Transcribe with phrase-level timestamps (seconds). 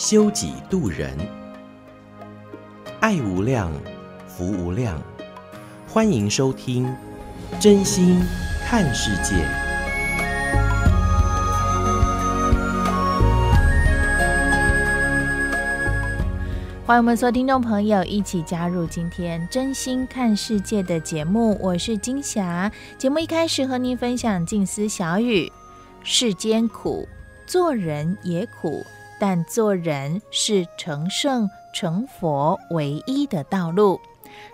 [0.00, 1.14] 修己度人，
[3.00, 3.70] 爱无量，
[4.26, 4.98] 福无量，
[5.86, 6.90] 欢迎收听
[7.60, 8.18] 真心
[8.64, 9.34] 看世界，
[16.86, 21.58] 欢迎我们所有听众朋友一起加入今天真心看世界的节目。
[21.60, 22.72] 我是金霞。
[22.96, 25.52] 节目一开始和您分享静思小语：
[26.02, 27.06] 世间苦，
[27.46, 28.82] 做人也苦，
[29.20, 34.00] 但做人是成圣成佛唯一的道路。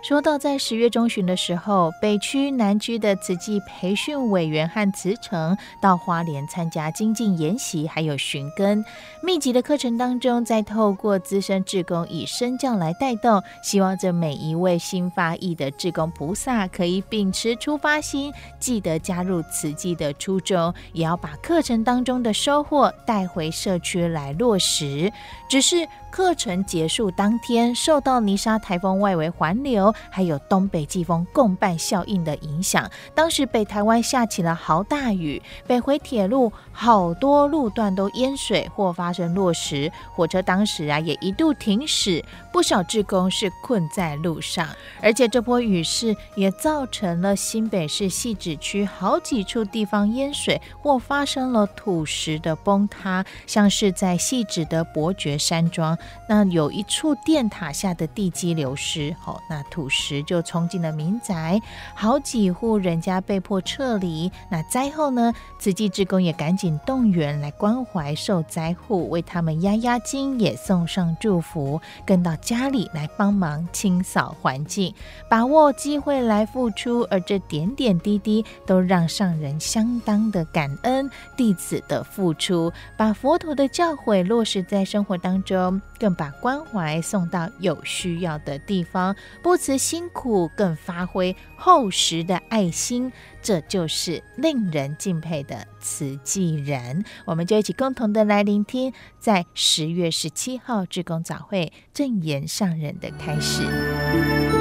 [0.01, 8.83] 说到在十月中旬的时候，北区、南区的慈济培训委员和慈诚到花莲参加精进研习，还有寻根
[9.21, 25.11] 密集的课程当中，再透过资深志工以身教来带动，希望这每一位新发意的志工菩萨可以秉持出发心，记得加入慈济的初衷，也要把课程当中的收获带回社区来落实。
[25.49, 25.87] 只是
[26.17, 44.67] 课程结束当天，受到泥沙台风外围环流，还有东北季风共伴效应的影响，当时北台湾下起了豪大雨，北回铁路好多路段都淹水或发生落石，火车当时啊也一度停驶，不少志工是困在路上，
[44.99, 55.95] 而且这波雨势也造成了新北市汐止区好几处地方淹水或发生了土石的崩塌，像是在汐止的伯爵山庄，
[56.27, 61.59] 那有一处电塔下的地基流失，好，那土石就冲进了民宅，
[61.95, 64.31] 好几户人家被迫撤离。
[64.49, 74.93] 那灾后呢，慈济志工也赶紧动员来关怀受灾户，为他们压压惊，也送上祝福，跟到家里来帮忙清扫环境，
[75.29, 97.03] 把握机会来付出，而这点点滴滴都让上人相当的感恩弟子的付出，把佛陀的教诲落实在生活当中，更把关怀送到有需要的地方，不辞辛苦，更发挥厚实的爱心，这就是令人敬佩的慈济人。
[97.25, 104.56] 我们就一起共同的来聆听，在十月十七号志工早会正言上人的开始。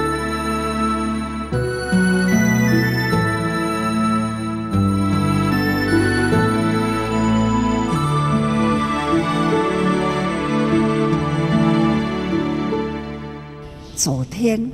[13.96, 14.70] 昨天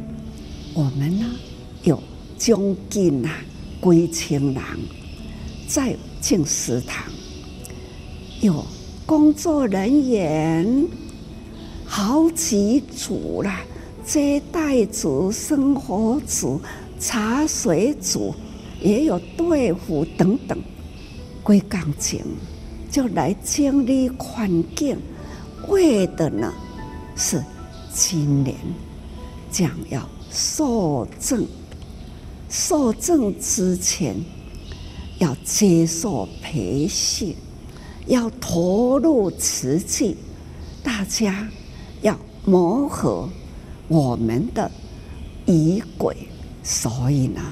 [0.74, 1.24] 我们呢
[1.84, 2.02] 有
[2.36, 3.30] 将近啊
[3.80, 4.56] 几千人
[5.68, 7.04] 在进食堂，
[8.40, 8.66] 有
[9.06, 10.88] 工作人员
[11.86, 13.60] 好几组啦，
[14.04, 16.60] 接待组、生活组、
[16.98, 18.34] 茶水组，
[18.80, 20.58] 也有队辅等等，
[21.44, 22.20] 归钢琴
[22.90, 24.98] 就来建立环境，
[25.68, 26.52] 为的呢
[27.14, 27.40] 是
[27.94, 28.56] 今年。
[29.52, 31.46] 讲要受证，
[32.48, 34.16] 受证之前
[35.18, 37.36] 要接受培训，
[38.06, 40.16] 要投入瓷器，
[40.82, 41.46] 大家
[42.00, 43.28] 要磨合
[43.88, 44.70] 我们的
[45.44, 46.16] 仪轨，
[46.64, 47.42] 所以呢，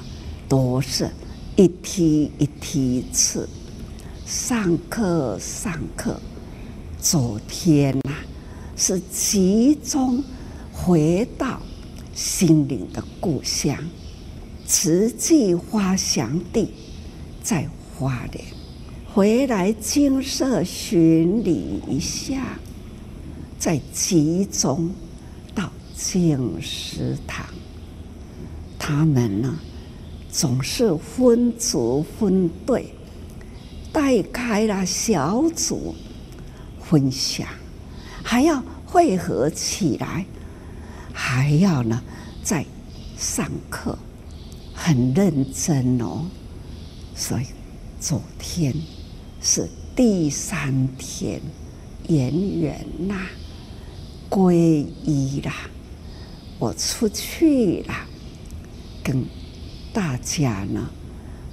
[0.49, 1.07] 都是
[1.55, 3.47] 一梯一梯次
[4.25, 6.19] 上课上课。
[6.99, 8.11] 昨天呐，
[8.75, 10.23] 是集中
[10.73, 11.61] 回到。
[12.21, 13.75] 心灵的故乡，
[14.67, 16.71] 慈济发祥地
[17.41, 18.45] 在花莲，
[19.11, 22.59] 回来精舍巡礼一下，
[23.57, 24.91] 再集中
[25.55, 27.43] 到静思堂。
[28.77, 29.55] 他们呢，
[30.31, 32.93] 总是分组分队，
[33.91, 35.95] 带开了小组
[36.79, 37.47] 分享，
[38.21, 40.23] 还要汇合起来。
[41.13, 42.01] 还要呢，
[42.43, 42.65] 在
[43.17, 43.97] 上课，
[44.73, 46.25] 很认真哦。
[47.15, 47.45] 所以
[47.99, 48.73] 昨天
[49.41, 51.41] 是第三天，
[52.07, 53.27] 圆圆呐，
[54.29, 54.53] 皈
[55.03, 55.53] 依啦，
[56.57, 58.07] 我出去啦，
[59.03, 59.25] 跟
[59.93, 60.89] 大家呢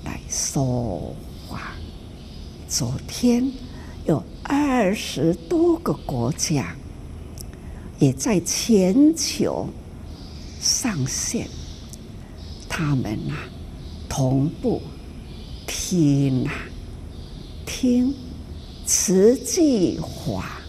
[0.05, 1.15] 来说
[1.47, 1.73] 话。
[2.69, 3.51] 昨天
[4.07, 6.77] 有二十多个国家
[7.99, 9.69] 也在全球
[10.61, 11.49] 上线，
[12.69, 13.49] 他们啊
[14.09, 14.81] 同步
[15.67, 16.53] 听啊
[17.67, 18.15] 听
[18.87, 20.61] 慈济法，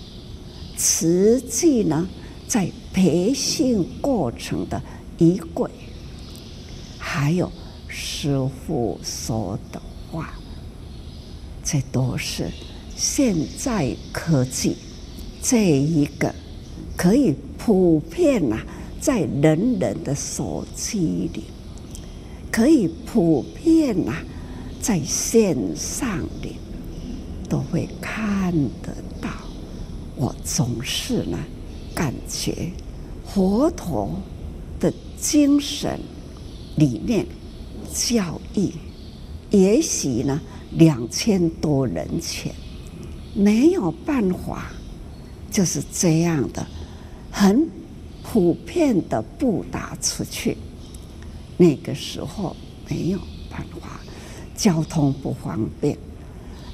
[0.75, 2.07] 慈济呢
[2.47, 4.81] 在培训过程的
[5.19, 5.69] 仪轨，
[6.97, 7.51] 还有
[7.87, 9.79] 师父说的
[10.11, 10.33] 话，
[11.63, 12.49] 这都是
[12.95, 14.75] 现在科技
[15.43, 16.33] 这一个。
[16.99, 18.57] 可以普遍呐，
[18.99, 21.45] 在人人的手机里，
[22.51, 24.11] 可以普遍呐，
[24.81, 26.57] 在线上里，
[27.47, 28.51] 都会看
[28.83, 29.29] 得到。
[30.17, 31.39] 我总是呢，
[31.95, 32.69] 感觉
[33.25, 34.11] 佛陀
[34.77, 35.97] 的精神
[36.75, 37.25] 理念
[37.93, 38.73] 教义，
[39.51, 40.41] 也许呢，
[40.71, 42.53] 两千多年前
[43.33, 44.69] 没有办法，
[45.49, 46.67] 就是这样的。
[47.31, 47.69] 很
[48.23, 50.57] 普遍的布达出去，
[51.57, 52.55] 那个时候
[52.89, 54.01] 没有办法，
[54.55, 55.97] 交通不方便，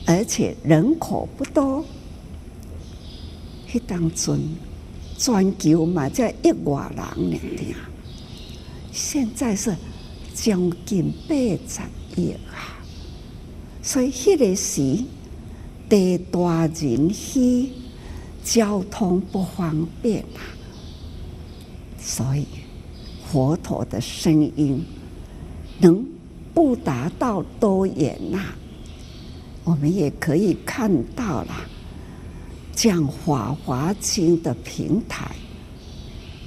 [0.05, 1.85] 而且人口不多。
[3.71, 4.39] 迄当阵
[5.17, 7.39] 全球嘛，才一万人呢，
[8.91, 9.75] 现在是
[10.33, 11.81] 将近八十
[12.15, 12.79] 亿啊，
[13.81, 15.03] 所以迄个时
[15.87, 17.71] 地大人稀。
[18.45, 20.39] 交通不方便啊，
[21.99, 22.45] 所以
[23.25, 24.85] 佛陀的声音
[25.79, 26.05] 能
[26.53, 28.39] 不达到多远呐？
[29.63, 31.55] 我们也可以看到了，
[32.75, 35.35] 讲《法华经》的平台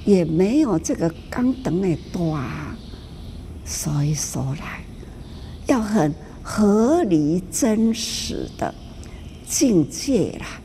[0.05, 2.77] 也没有这个刚等的多啊。
[3.65, 4.85] 所以说来，
[5.67, 8.73] 要很合理真实的
[9.45, 10.61] 境界啦。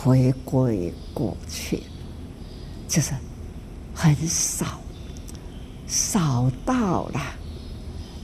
[0.00, 1.82] 回归过去，
[2.86, 3.12] 就是
[3.92, 4.80] 很少，
[5.88, 7.20] 少到了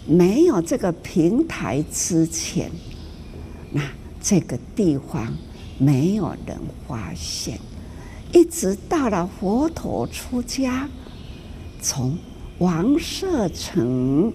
[0.06, 2.70] 没有这个平台之前，
[3.72, 3.82] 那
[4.22, 5.36] 这个地方
[5.76, 6.56] 没有人
[6.86, 7.58] 发现，
[8.32, 10.88] 一直到了佛陀出家，
[11.82, 12.16] 从
[12.58, 14.32] 王舍城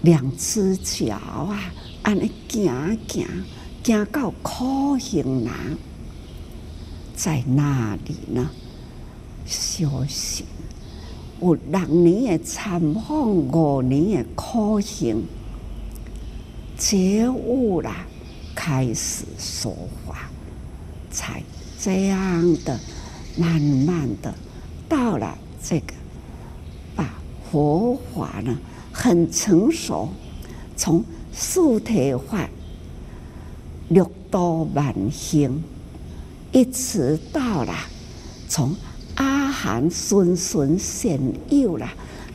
[0.00, 1.72] 两只脚啊，
[2.04, 3.26] 按呢行行
[3.84, 5.52] 行到苦行囊。
[7.18, 8.48] 在那里呢，
[9.44, 10.46] 修行，
[11.40, 15.24] 有六年的参访，五年的苦行，
[16.78, 17.92] 觉悟了，
[18.54, 19.76] 开始说
[20.06, 20.30] 话，
[21.10, 21.42] 才
[21.80, 22.78] 这样的
[23.36, 24.32] 慢慢的
[24.88, 25.94] 到了这个，
[26.94, 27.04] 把
[27.50, 28.56] 佛法呢
[28.92, 30.08] 很成熟，
[30.76, 32.48] 从素体法
[33.88, 35.60] 六度万行。
[36.52, 37.74] 一直到了，
[38.48, 38.74] 从
[39.16, 41.86] 阿含顺顺显有了，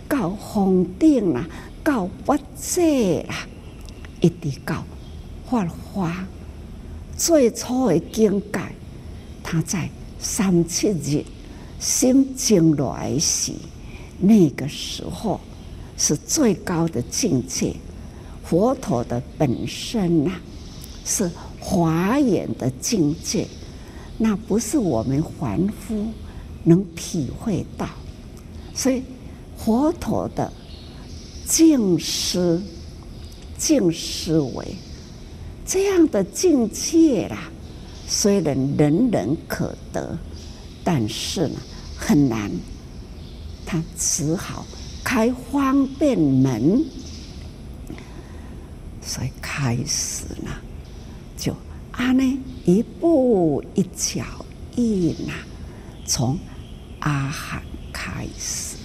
[0.07, 1.47] 到封顶啦，
[1.83, 3.33] 到不济了，
[4.21, 4.83] 一直到
[5.49, 6.25] 法华。
[7.17, 8.59] 最初的境界，
[9.43, 9.89] 他在
[10.19, 11.23] 三七日
[11.79, 13.53] 心静来时，
[14.19, 15.39] 那个时候
[15.97, 17.75] 是最高的境界。
[18.43, 20.41] 佛陀的本身呐、啊，
[21.05, 23.47] 是华严的境界。
[24.23, 26.07] 那不是我们凡夫
[26.63, 27.89] 能体会到，
[28.73, 29.03] 所以
[29.57, 30.49] 佛陀的
[31.45, 32.63] 静思、
[33.57, 34.75] 静思维
[35.65, 37.51] 这样的境界啦，
[38.07, 40.17] 虽然人人可得，
[40.85, 41.59] 但是呢
[41.97, 42.49] 很难，
[43.65, 44.65] 他只好
[45.03, 46.85] 开方便门，
[49.01, 50.49] 所以开始呢
[51.37, 51.53] 就。
[51.95, 52.23] 阿呢，
[52.65, 54.23] 一步一脚
[54.75, 55.33] 印呐，
[56.05, 56.39] 从
[56.99, 58.77] 阿含开始，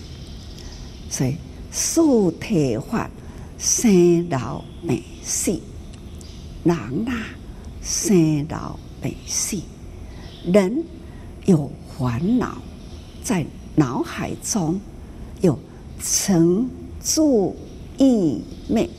[1.09, 1.37] 所以
[1.71, 3.09] 素体法
[3.57, 5.53] 生老病死，
[6.65, 7.13] 人呐
[7.81, 9.61] 生老病死，
[10.45, 10.85] 人
[11.47, 12.59] 有烦恼
[13.23, 14.81] 在脑海中
[15.41, 15.57] 有
[16.03, 16.69] 成
[17.01, 17.55] 住
[17.97, 18.91] 意灭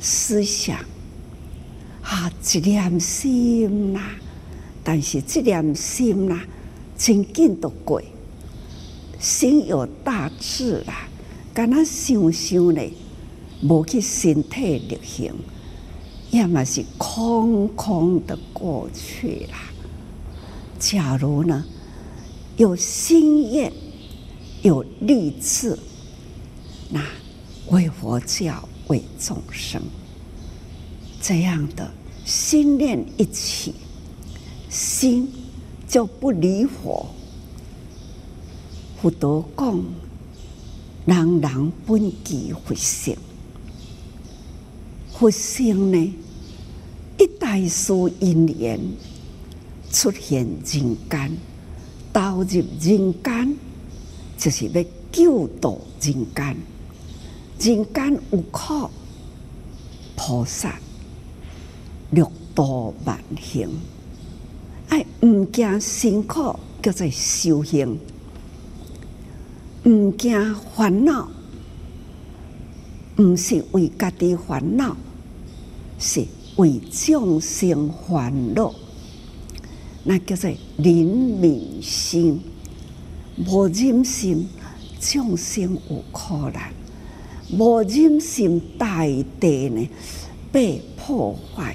[0.00, 0.78] 思想。
[2.16, 4.00] 啊，一念心呐，
[4.82, 6.40] 但是这念心呐，
[6.96, 8.00] 真紧都过，
[9.20, 11.06] 心有大志啦，
[11.52, 12.94] 敢那想想嘞，
[13.62, 15.34] 无去身体力行，
[16.30, 19.58] 要么是空空的过去啦。
[20.78, 21.66] 假如呢，
[22.56, 23.70] 有心愿，
[24.62, 25.78] 有立志，
[26.88, 26.98] 那
[27.68, 29.82] 为佛教，为众生。
[31.20, 31.90] 这样的
[32.26, 33.72] 心念一起，
[34.68, 35.32] 心
[35.88, 37.06] 就不离火，
[39.00, 39.84] 佛陀讲，
[41.04, 43.16] 人人本具佛性，
[45.12, 46.14] 佛性呢，
[47.16, 48.80] 一代书因缘
[49.92, 51.38] 出现人间，
[52.12, 53.56] 投入人间，
[54.36, 56.56] 就是要救度人间。
[57.60, 58.90] 人间有苦，
[60.16, 60.76] 菩萨
[62.16, 63.68] 六度万行，
[64.88, 67.98] 爱毋惊辛苦，叫做修行；
[69.84, 71.28] 毋惊烦恼，
[73.18, 74.96] 毋是为家己烦恼，
[75.98, 76.24] 是
[76.56, 78.74] 为众生烦恼。
[80.02, 82.40] 那叫做怜悯心，
[83.46, 84.48] 无忍心，
[84.98, 86.72] 众生有苦难。
[87.50, 89.04] 无忍心，大
[89.38, 89.86] 地呢
[90.50, 91.74] 被破坏；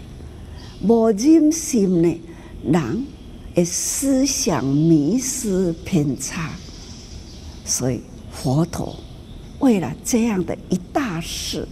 [0.83, 2.19] 无忍心呢，
[2.63, 3.05] 人
[3.53, 6.51] 的思想迷失偏差。
[7.63, 8.95] 所以佛陀
[9.59, 11.67] 为了这样的一大事，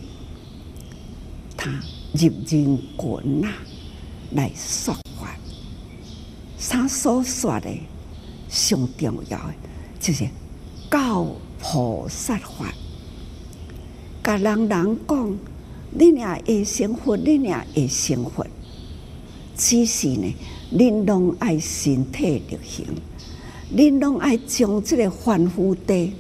[1.58, 1.72] 他
[2.14, 3.50] 入人群呐
[4.32, 5.36] 来说法。
[6.70, 7.70] 他所说的
[8.48, 9.54] 上重要的
[10.00, 10.28] 就是
[10.92, 11.26] 教
[11.60, 12.72] 菩萨法。
[14.24, 15.38] 甲人人讲，
[15.90, 18.46] 你俩会成佛，你俩会成佛。
[19.60, 20.34] 只是呢，
[20.74, 22.86] 恁拢爱身体力行，
[23.76, 26.14] 恁拢爱将这个凡夫地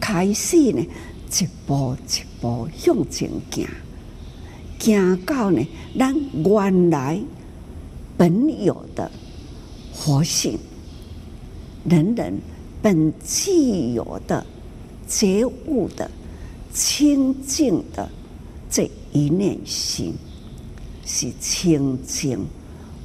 [0.00, 3.68] 开始呢，一步一步向前行，
[4.78, 5.62] 行到呢，
[5.98, 7.20] 咱原来
[8.16, 9.10] 本有的
[9.92, 10.58] 佛性，
[11.84, 12.40] 人人
[12.80, 14.46] 本具有的
[15.06, 16.10] 觉悟的。
[16.76, 18.10] 清净的
[18.68, 20.12] 这一念心，
[21.04, 22.46] 是清净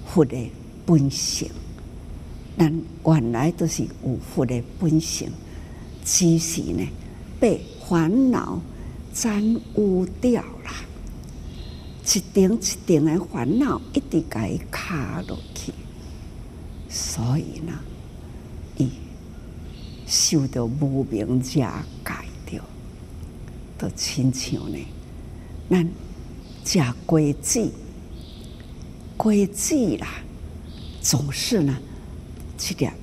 [0.05, 0.37] 佛的
[0.85, 1.49] 本性。
[2.57, 2.73] 但
[3.05, 5.29] 原来都是有佛的本性，
[6.03, 6.87] 只是呢
[7.39, 8.61] 被烦恼
[9.13, 10.71] 沾污掉了。
[12.13, 15.71] 一点一点的烦恼一直给伊卡落去，
[16.89, 17.73] 所以呢，
[18.77, 18.89] 伊
[20.07, 21.61] 受到无明遮
[22.03, 22.25] 盖。
[23.77, 24.77] 都亲像呢，
[25.69, 25.89] 咱
[26.65, 27.71] 食果子，
[29.19, 30.07] 果子啦，
[31.01, 31.77] 总是呢，
[32.57, 32.93] 吃点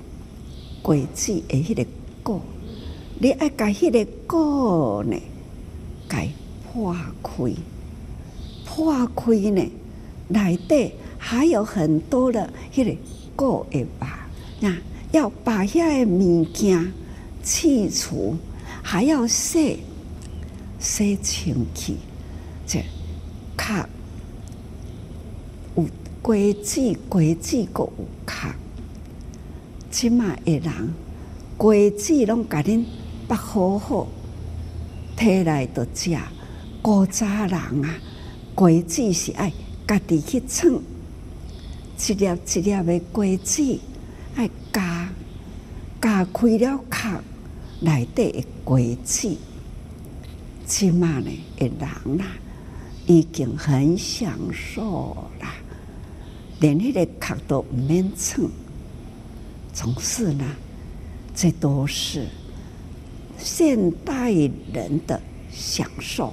[0.80, 1.84] 果子的迄个
[2.22, 2.40] 果，
[3.18, 5.14] 你爱把迄个果呢，
[6.08, 6.30] 给
[6.72, 7.52] 破开，
[8.64, 9.70] 破开呢，
[10.28, 12.96] 内底还有很多的迄个
[13.36, 14.26] 果的吧？
[14.60, 14.74] 那
[15.12, 16.94] 要把遐个物件
[17.44, 18.34] 去除，
[18.82, 19.80] 还要洗。
[20.78, 21.96] 洗清气，
[22.66, 22.82] 这
[23.56, 23.86] 壳
[26.26, 28.48] 有果子，果子阁有壳。
[29.88, 30.72] 即卖的人
[31.56, 32.84] 果子拢甲恁
[33.28, 34.08] 剥好好，
[35.16, 36.18] 摕来就食。
[36.82, 37.94] 古早人啊，
[38.56, 39.52] 果子是爱
[39.86, 43.78] 家己去创，一粒一粒的果子
[44.34, 45.08] 爱加
[46.02, 47.08] 加开了壳
[47.80, 49.36] 内底的果子。
[50.66, 51.30] 起码呢，
[51.60, 52.26] 一人啦，
[53.06, 55.54] 已经很享受啦，
[56.60, 58.48] 连那个壳都唔免称，
[59.72, 60.44] 总是呢，
[61.34, 62.26] 这都是
[63.38, 65.20] 现代人的
[65.52, 66.32] 享受，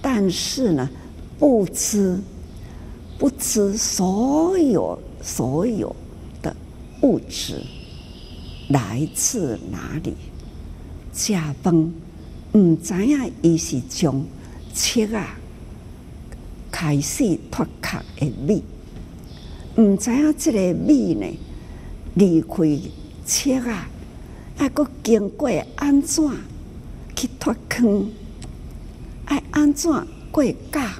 [0.00, 0.88] 但是呢，
[1.38, 2.18] 不知
[3.18, 5.94] 不知所有所有
[6.42, 6.54] 的
[7.02, 7.62] 物质
[8.68, 10.14] 来自哪里，
[11.12, 11.92] 驾崩。
[12.52, 14.24] 毋知影伊是从
[14.72, 15.36] 切啊
[16.70, 18.62] 开始脱壳的米，
[19.76, 21.26] 毋知影这个米呢
[22.14, 22.80] 离开
[23.26, 23.88] 切啊，
[24.56, 26.24] 还阁经过安怎
[27.16, 28.08] 去脱坑，
[29.24, 29.90] 爱安怎
[30.30, 30.94] 过甲，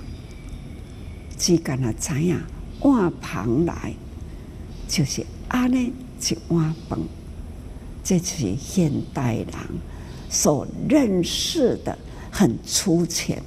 [1.39, 2.41] 只干那知影
[2.81, 3.95] 碗旁来，
[4.89, 6.99] 就是安尼一碗饭，
[8.03, 9.47] 这就是现代人。
[10.29, 11.97] 所认识的
[12.29, 13.41] 很粗浅，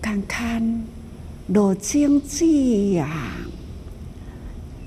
[0.00, 0.84] 看看
[1.52, 3.32] 罗经济呀，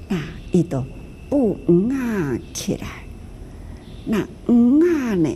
[0.08, 0.18] 那
[0.54, 0.82] 伊都
[1.30, 1.58] 不
[1.92, 2.88] 啊起来，
[4.06, 5.30] 那嗯啊呢，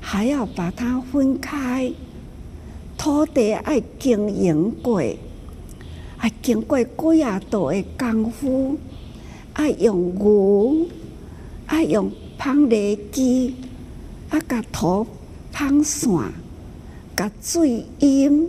[0.00, 1.92] 还要把它分开，
[2.96, 5.02] 土地爱经营过，
[6.16, 8.78] 爱经过几啊度的功夫，
[9.52, 10.86] 爱用牛，
[11.66, 13.54] 爱用抛犁机。
[14.30, 14.40] 啊！
[14.48, 15.06] 甲土
[15.52, 16.32] 夯散，
[17.14, 18.48] 甲水淹，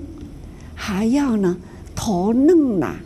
[0.73, 1.55] 还要呢
[1.95, 2.97] 头嫩啦，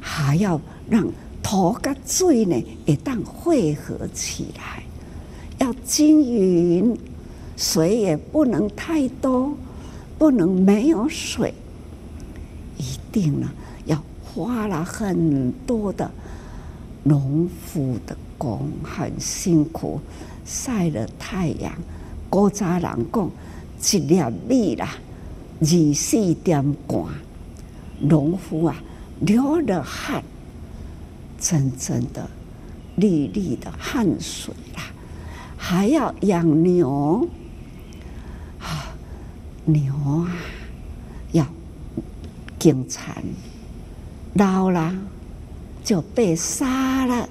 [0.00, 1.06] 还要让
[1.42, 4.82] 头甲嘴呢会当汇合起来，
[5.58, 6.98] 要均匀，
[7.56, 9.56] 水也不能太多，
[10.18, 11.54] 不能没有水。
[12.76, 13.48] 一定呢，
[13.86, 16.10] 要花了很多的
[17.04, 20.00] 农夫的工，很辛苦，
[20.44, 21.72] 晒了太阳。
[22.28, 23.30] 古早人讲，
[23.80, 24.96] 一粒米啦，
[25.60, 26.98] 二四点干。
[28.00, 28.76] 农夫啊，
[29.20, 30.22] 流了汗，
[31.38, 32.28] 真正的
[32.96, 34.82] 粒粒的汗水啦，
[35.56, 37.26] 还要养牛，
[38.60, 38.94] 啊，
[39.64, 40.30] 牛啊，
[41.32, 41.46] 要
[42.58, 43.16] 经常，
[44.34, 44.94] 老了
[45.82, 47.28] 就被杀了，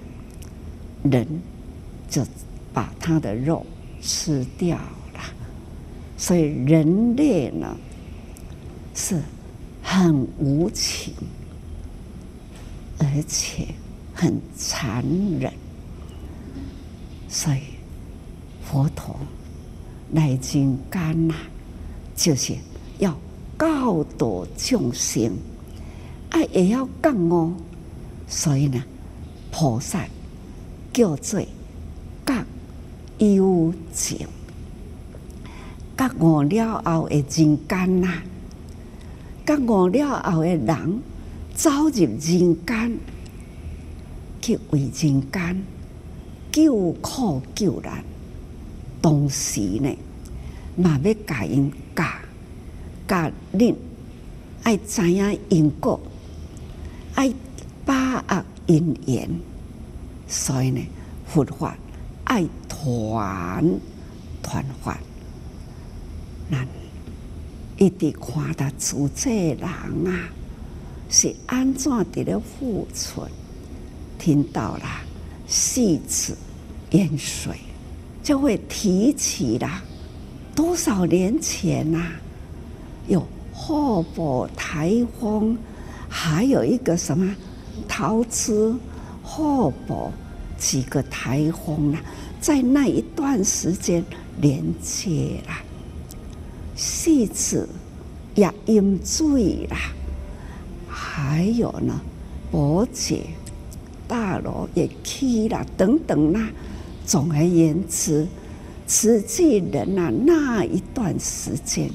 [1.03, 1.27] 人
[2.09, 2.23] 就
[2.73, 3.65] 把他的肉
[4.01, 4.77] 吃掉
[5.13, 5.19] 了，
[6.17, 7.77] 所以人类呢
[8.95, 9.21] 是。
[9.87, 11.13] 很无情，
[12.97, 13.67] 而且
[14.13, 15.05] 很残
[15.39, 15.53] 忍，
[17.29, 17.59] 所以
[18.63, 19.15] 佛陀
[20.11, 21.35] 来金刚呐，
[22.15, 22.55] 就是
[22.97, 23.15] 要
[23.59, 25.31] 教导众生，
[26.31, 27.53] 啊，也要讲哦。
[28.27, 28.83] 所以呢，
[29.51, 30.03] 菩萨
[30.91, 31.39] 叫做
[32.25, 32.45] 觉
[33.19, 34.27] 有情，
[35.95, 38.23] 觉悟了后的金刚呐。
[39.45, 41.01] 觉悟了后的人
[41.53, 42.97] 走入人间，
[44.41, 44.91] 去为人
[45.31, 45.63] 间
[46.51, 48.03] 救苦救难。
[49.01, 49.95] 同时呢，
[50.75, 52.03] 嘛要教因教
[53.07, 53.75] 教恁
[54.63, 55.99] 爱知影因果，
[57.13, 57.31] 爱
[57.85, 59.29] 把握因缘。
[60.27, 60.81] 所以呢，
[61.27, 61.77] 佛法
[62.23, 63.79] 爱传
[64.41, 64.97] 传法，
[66.49, 66.65] 那。
[67.77, 70.29] 一直看到主这人啊，
[71.09, 73.27] 是安怎的了付出？
[74.17, 74.83] 听到了
[75.45, 76.37] 戏子
[76.91, 77.53] 淹水，
[78.23, 79.69] 就会提起了
[80.55, 82.11] 多少年前呐、啊？
[83.07, 85.57] 有后伯台风，
[86.07, 87.35] 还有一个什么
[87.87, 88.73] 桃枝
[89.21, 90.11] 后伯
[90.57, 92.01] 几个台风、啊？
[92.39, 94.03] 在那一段时间
[94.39, 95.53] 连接了。
[96.75, 97.67] 戏子
[98.35, 99.77] 也淹水啦，
[100.87, 102.01] 还有呢，
[102.51, 103.21] 伯捷
[104.07, 106.49] 大楼也去了，等等啦。
[107.05, 108.27] 总而言之，
[108.85, 111.89] 慈济人啊，那一段时间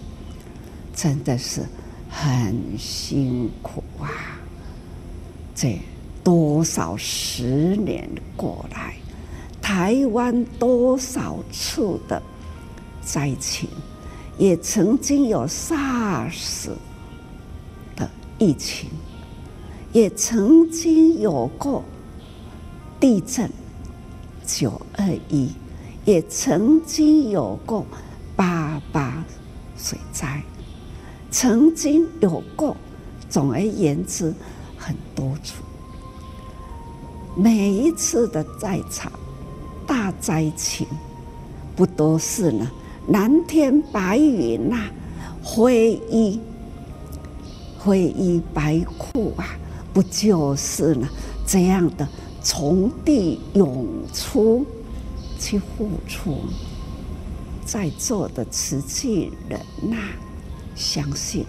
[0.95, 1.63] 真的是
[2.09, 4.09] 很辛苦啊。
[5.55, 5.79] 这
[6.25, 8.95] 多少十年过来，
[9.61, 12.23] 台湾多少次的
[13.03, 13.69] 灾情。
[14.41, 16.71] 也曾经有 SARS
[17.95, 18.89] 的疫情，
[19.93, 21.85] 也曾经有过
[22.99, 23.51] 地震
[24.47, 25.51] 九二一，
[26.07, 27.85] 也曾经有过
[28.35, 29.23] 八八
[29.77, 30.43] 水灾，
[31.31, 32.75] 曾经有过，
[33.29, 34.33] 总而言之，
[34.75, 35.63] 很多处。
[37.37, 39.13] 每一次的在场
[39.87, 40.87] 大灾情，
[41.77, 42.67] 不都是呢？
[43.11, 44.89] 蓝天白云呐、
[45.43, 46.41] 灰衣
[47.79, 49.59] 灰衣白裤啊，
[49.93, 51.09] 不就是呢？
[51.47, 52.07] 这样的
[52.41, 54.65] 从地涌出
[55.39, 56.37] 去付出，
[57.65, 59.59] 在座的慈济人
[59.91, 59.97] 呐、
[60.77, 61.45] 相信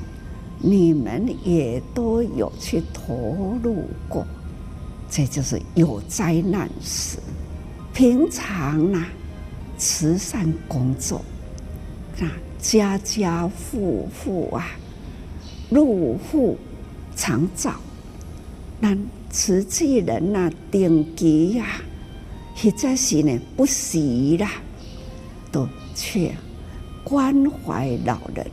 [0.60, 4.26] 你们也都有去投入过。
[5.08, 7.20] 这就是有灾难时，
[7.94, 9.06] 平常呐、
[9.78, 11.22] 慈善工作。
[12.60, 14.68] 家家户户啊，
[15.70, 16.58] 入户
[17.16, 17.74] 常照，
[18.80, 18.98] 但
[19.30, 21.82] 慈济人呐，定期呀，
[22.56, 24.52] 或者是呢不时啦，
[25.52, 26.32] 都去
[27.04, 28.46] 关怀老人、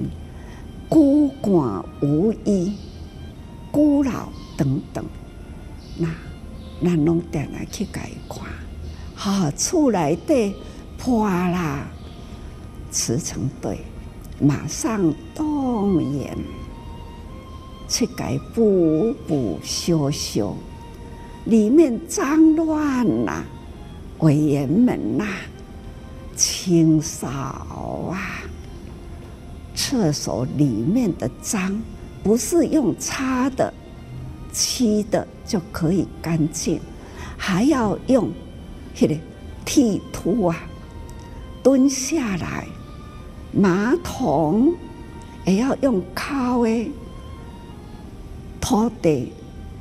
[0.89, 2.73] 孤寡无依、
[3.71, 5.05] 孤老等等。
[5.99, 6.09] 那
[6.81, 8.41] 那拢点来去改观，
[9.15, 10.55] 哈，厝内底
[10.97, 11.87] 破啦。
[12.91, 13.81] 慈诚队
[14.41, 16.37] 马上动员
[17.89, 20.57] 去改补补修修，
[21.45, 23.43] 里面脏乱呐，
[24.19, 25.25] 委员们呐，
[26.37, 27.29] 清扫
[28.13, 28.43] 啊，
[29.75, 31.83] 厕所里面的脏
[32.23, 33.73] 不是用擦的、
[34.53, 36.81] 漆的就可以干净，
[37.37, 38.31] 还要用
[39.01, 39.17] 那个
[39.65, 40.57] 剃秃啊，
[41.63, 42.67] 蹲下来。
[43.53, 44.75] 马桶
[45.45, 46.91] 也要用靠诶，
[48.61, 49.33] 拖地，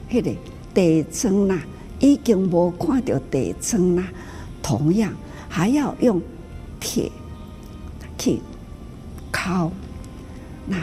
[0.10, 0.32] 迄个
[0.74, 1.60] 地砖呐，
[2.00, 4.08] 已经无看到地砖呐。
[4.62, 5.14] 同样
[5.50, 6.22] 还要用
[6.80, 7.12] 铁
[8.18, 8.40] 去
[9.32, 9.72] 烤，
[10.66, 10.78] 那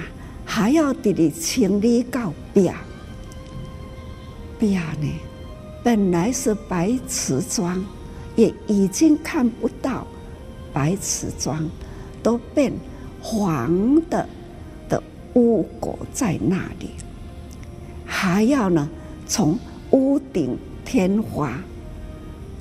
[0.44, 2.70] 还要得你清理到壁，
[4.58, 5.12] 壁呢，
[5.82, 7.84] 本来是白瓷砖，
[8.36, 10.06] 也已经看不到
[10.72, 11.62] 白瓷砖，
[12.24, 12.72] 都变
[13.22, 14.28] 黄的
[14.88, 15.00] 的
[15.34, 16.90] 污垢在那里，
[18.04, 18.90] 还要呢
[19.28, 19.56] 从
[19.92, 21.56] 屋顶天花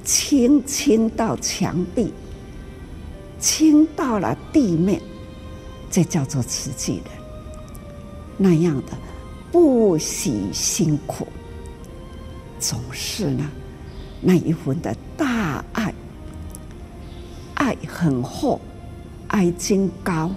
[0.04, 2.14] 清清到墙壁。
[3.40, 5.02] 倾到了地面，
[5.92, 7.06] 这叫做慈济人。
[8.38, 8.98] 那样的
[9.52, 11.28] 不喜辛苦，
[12.58, 13.52] 总是呢
[14.22, 15.94] 那一份的大爱，
[17.56, 18.62] 爱很厚，
[19.34, 20.30] 爱真高。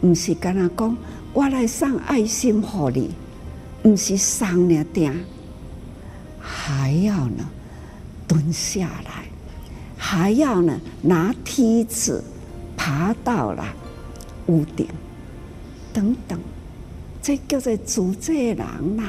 [0.00, 0.96] 不是跟他讲，
[1.32, 2.68] 我来送爱心给
[3.00, 3.10] 你，
[3.82, 5.14] 不是送了点，
[6.40, 7.44] 还要呢
[8.26, 9.24] 蹲下来。
[9.96, 12.22] 还要呢，拿梯子
[12.76, 13.64] 爬到了
[14.46, 14.88] 屋顶，
[15.92, 16.38] 等等，
[17.22, 19.04] 这叫做主这人呐。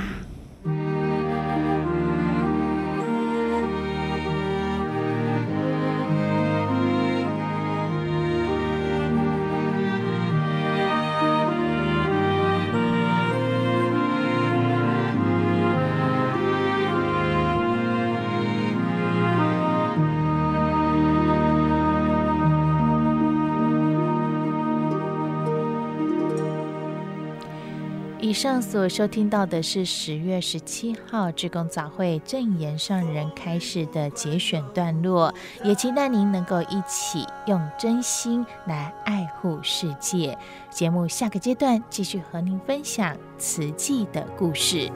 [28.34, 35.32] 以上所收听到的是十月十七号志工早会正言上人开示的节选段落，
[35.63, 40.36] 也期待您能够一起用真心来爱护世界。
[40.72, 44.88] 节目下个阶段继续和您分享慈济的故事。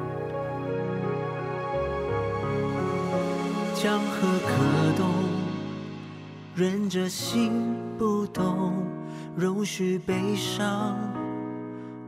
[3.76, 5.12] 江河可动，
[6.56, 8.74] 忍着心不动，
[9.36, 11.17] 容许悲伤。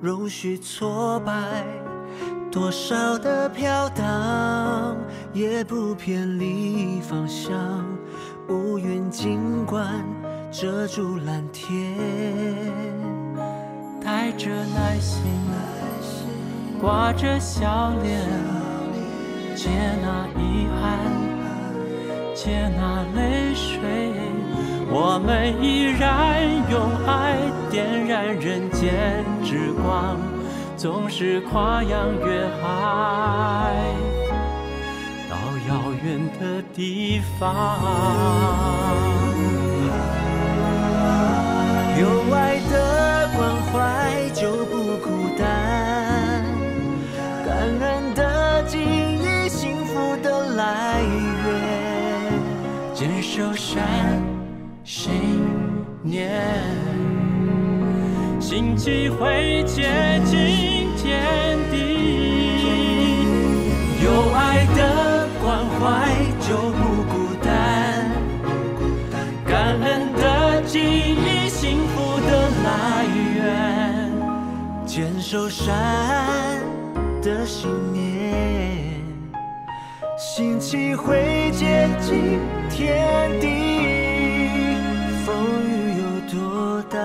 [0.02, 1.34] 容许挫败，
[2.50, 4.96] 多少的飘荡，
[5.34, 7.54] 也不偏离方向。
[8.48, 9.86] 乌云尽管
[10.50, 11.98] 遮住蓝天，
[14.02, 15.22] 带着耐心，
[16.80, 18.22] 挂着笑脸，
[19.54, 19.70] 接
[20.02, 20.98] 纳遗憾，
[22.34, 24.14] 接纳泪水。
[24.92, 26.10] 我们依然
[28.34, 30.18] 人间之光，
[30.78, 33.74] 总是跨洋越海，
[35.30, 35.36] 到
[35.68, 37.80] 遥远的地方。
[42.00, 43.40] 有爱的关
[43.72, 46.46] 怀就不孤单，
[47.46, 47.50] 感
[47.82, 52.34] 恩的记忆，幸福的来源，
[52.94, 53.84] 坚守善。
[54.86, 55.12] 信
[56.02, 56.42] 念，
[58.50, 59.84] 心气会接
[60.26, 61.78] 近天地。
[64.04, 65.80] 有爱的关怀
[66.40, 68.10] 就不孤单，
[69.46, 74.12] 感恩的记忆，幸福的来源，
[74.84, 75.68] 坚守善
[77.22, 79.00] 的信念，
[80.18, 83.46] 心气会接近天地。
[85.24, 85.36] 风
[85.70, 86.98] 雨有多大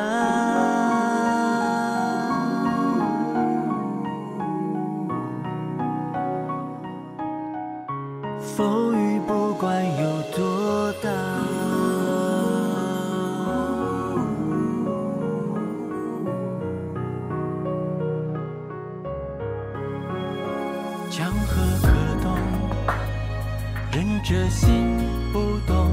[24.27, 24.99] 这心
[25.35, 25.91] 不动，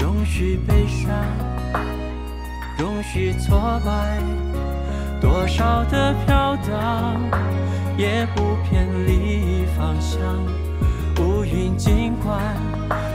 [0.00, 1.14] 容许悲伤，
[2.78, 4.18] 容许挫败，
[5.20, 7.20] 多少的飘荡，
[7.98, 10.18] 也不偏离方向。
[11.18, 12.40] 乌云尽管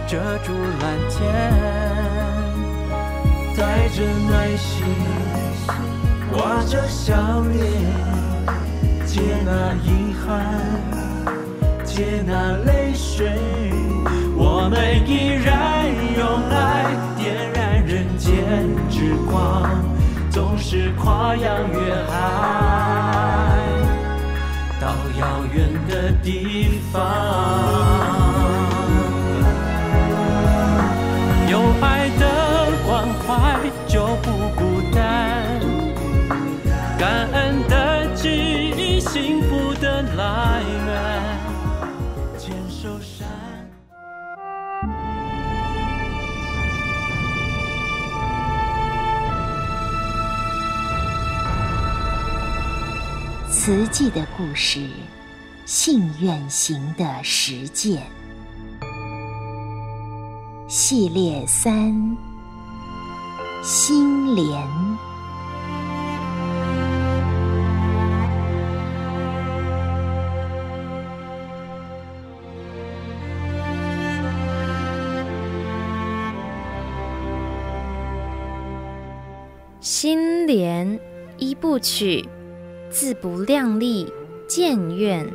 [0.07, 1.51] 遮住蓝天，
[3.57, 4.85] 带着耐心，
[6.31, 7.65] 挂着笑脸，
[9.03, 10.45] 接纳遗憾，
[11.83, 13.27] 接纳泪水，
[14.67, 18.27] 我们依然用爱点燃人间
[18.89, 19.63] 之光。
[20.29, 22.11] 总是跨洋越海，
[24.81, 27.66] 到遥远的地方。
[53.67, 54.79] 慈济的故事，
[55.65, 58.01] 信愿行的实践
[60.69, 62.17] 系列三：
[63.61, 64.65] 心莲。
[79.81, 80.97] 心莲
[81.37, 82.25] 一部曲，
[82.99, 84.11] 自不量力，
[84.47, 85.31] 建院。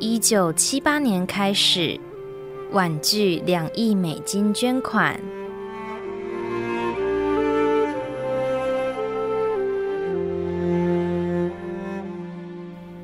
[0.00, 2.00] 一九七八年开始，
[2.70, 5.20] 婉拒两亿美金捐款。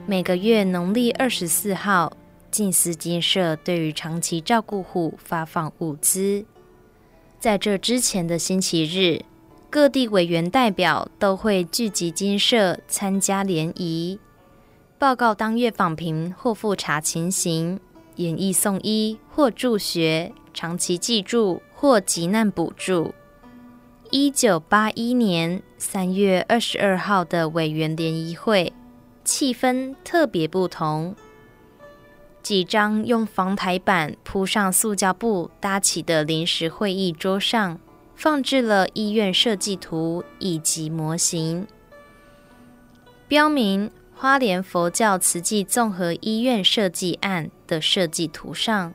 [0.07, 2.11] 每个月农历二十四号，
[2.51, 6.43] 静思金社对于长期照顾户发放物资。
[7.39, 9.23] 在这之前的星期日，
[9.71, 14.19] 各地委员代表都会聚集精舍参加联谊，
[14.99, 17.79] 报告当月访贫或复查情形，
[18.17, 23.13] 演艺送医或助学、长期寄住或急难补助。
[24.11, 28.73] 一九八一年三月二十二号的委员联谊会，
[29.23, 31.15] 气氛特别不同。
[32.43, 37.79] 几张用防台板铺上塑胶布搭起的临时会议桌上。
[38.19, 41.69] 放置了医院设计图以及模型，
[43.29, 48.93] 标明花莲佛教慈济综合医院设计案的设计图上，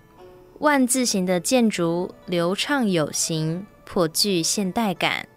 [0.59, 5.29] 万字形的建筑流畅有型，颇具现代感。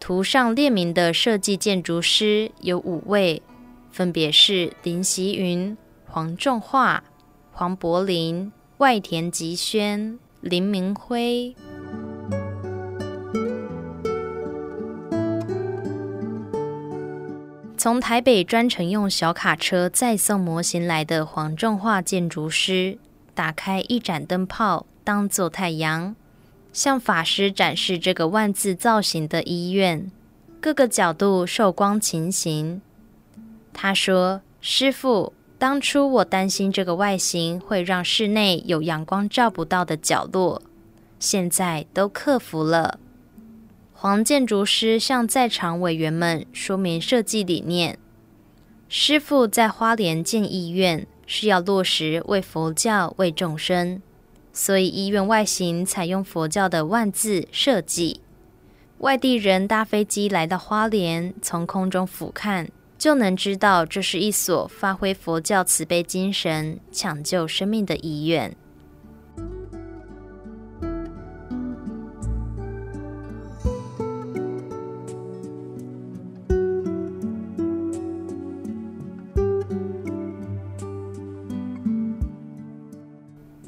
[0.00, 3.42] 图上列明的设计建筑师有五位，
[3.90, 7.04] 分别是林锡云、黄仲化、
[7.52, 11.54] 黄柏林、外田吉轩、林明辉。
[17.82, 22.96] 从台北专程用小卡车载送模型来的黄仲化建筑师，
[23.34, 26.14] 打开一盏灯泡当做太阳，
[26.72, 30.08] 向法师展示这个万字造型的医院，
[30.60, 32.80] 各个角度受光情形。
[33.72, 40.62] 他说：“师父，当初我担心这个外形会让室内有阳光照不到的角落，
[41.18, 43.00] 现在都克服了。”
[44.02, 47.96] 黄建筑师向在场委员们说明设计理念：
[48.88, 54.02] 师傅在花莲建医院是要落实为佛教、为众生，
[54.52, 58.20] 所以医院外形采用佛教的万字设计。
[58.98, 62.66] 外地人搭飞机来到花莲，从空中俯瞰，
[62.98, 68.56] 就能知道这是一所发挥佛教慈悲精神、抢救生命的医院。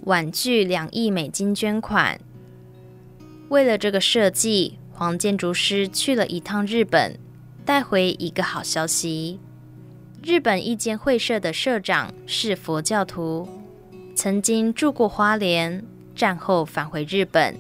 [0.03, 2.21] 婉拒两亿美金捐款。
[3.49, 7.19] 为了这个设计，黄建筑师去了一趟日本，
[7.65, 9.39] 带回一个好消息：
[10.23, 13.49] 日本一间会社的社长是佛教徒，
[14.15, 17.57] 曾经住过花莲，战后返回日本，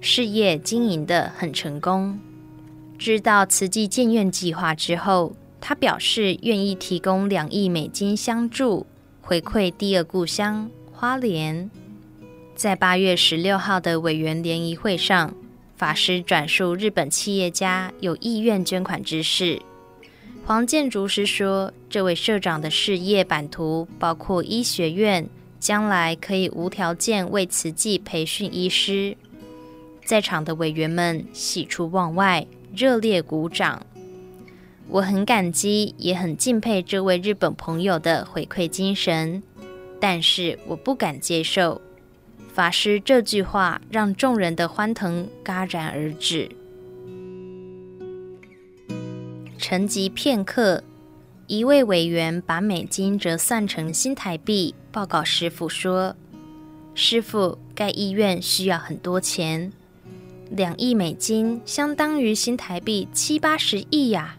[0.00, 2.18] 事业经营得很成功。
[2.98, 8.86] 知道慈济建院计划之后，他表示愿意提供两亿美金相助，
[9.22, 11.70] 回馈第二故乡花莲。
[12.54, 15.34] 在八月十六号的委员联谊会上，
[15.74, 19.62] 法师转述日本企业家有意愿捐款之事。
[20.44, 25.26] 黄建竹师说，这位社长的事业版图包括医学院，
[25.58, 29.16] 将来可以无条件为慈济培训医师。
[30.04, 33.86] 在场的委员们喜出望外，热烈鼓掌。
[34.88, 39.42] 我很感激，也很敬佩这位日本朋友的回馈精神，
[40.00, 41.80] 但是我不敢接受。
[42.52, 46.50] 法师这句话让众人的欢腾戛然而止。
[49.56, 50.82] 沉寂片刻，
[51.46, 56.16] 一位委员把美金折算成新台币，报告师傅说
[56.94, 59.70] ：“师傅，盖医院需要很多钱，
[60.50, 64.36] 两亿美金相当于新台币七八十亿呀。”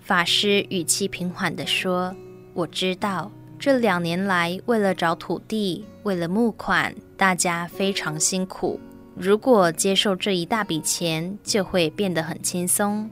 [0.00, 2.14] 法师语气平缓地说
[2.54, 3.30] ：“我知道。”
[3.60, 8.80] 这两年来，为了找土地，为了募款，大家非常辛苦。
[9.14, 13.10] 如果接受这一大笔钱，就会变得很轻松。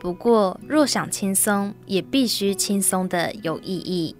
[0.00, 4.16] 不过，若想轻松，也必须轻松的有意义。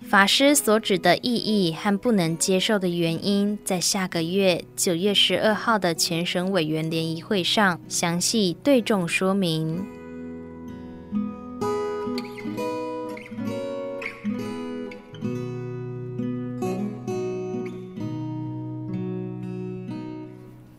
[0.00, 9.84] 法师所指的意义和不能接受的原因，在下个月九月十二号的全省委员联谊会上详细对众说明。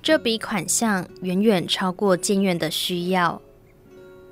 [0.04, 3.42] 这笔款项远远超过建院的需要。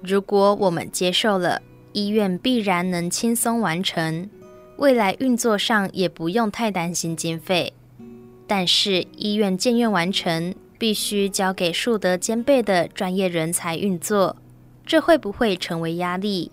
[0.03, 1.61] 如果我们接受了，
[1.93, 4.29] 医院必然能轻松完成，
[4.75, 7.71] 未来运作上也不用太担心经费。
[8.45, 14.35] 但是医院建院完成，必须交给数德兼备的专业人才运作，
[14.85, 16.51] 这会不会成为压力，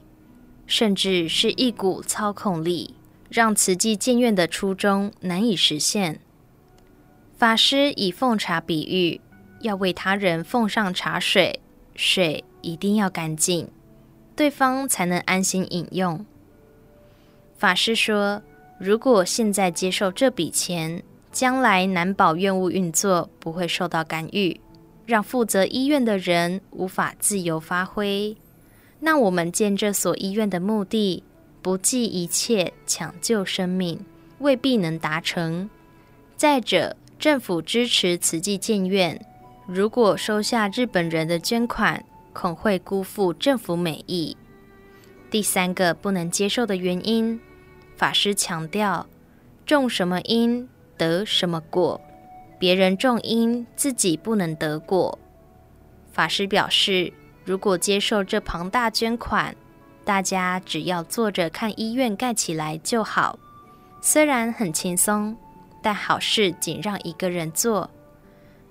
[0.69, 2.95] 甚至是一股操控力，
[3.29, 6.21] 让慈济建院的初衷难以实现？
[7.39, 9.21] 法师以奉茶比喻，
[9.61, 11.61] 要为他人奉上茶水，
[11.95, 13.69] 水一定要干净，
[14.35, 16.27] 对方才能安心饮用。
[17.57, 18.43] 法师说，
[18.81, 24.61] 如果现在接受这笔钱，将来难保院务运作不会受到干预，
[25.07, 28.37] 让负责医院的人无法自由发挥。
[28.99, 31.23] 那我们建这所医院的目的，
[31.63, 34.05] 不计一切抢救生命，
[34.41, 35.71] 未必能达成。
[36.37, 39.21] 再者，政府支持慈济建院，
[39.67, 44.37] 如果收下日本人的捐款，恐会辜负政府美意。
[45.29, 47.41] 第三个不能接受的原因，
[47.97, 49.05] 法师强调：
[49.67, 52.01] 种什么因得什么果，
[52.57, 55.19] 别人种因，自己不能得果。
[56.13, 57.13] 法师表示，
[57.45, 59.57] 如果接受这庞大捐款，
[60.05, 63.37] 大家只要坐着看医院盖起来就好，
[64.01, 65.37] 虽然很轻松。
[65.89, 67.89] 但好事仅让一个人做，